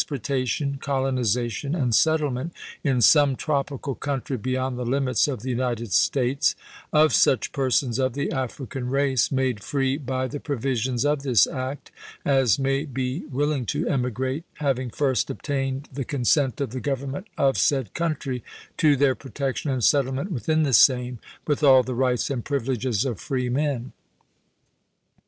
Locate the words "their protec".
18.95-19.17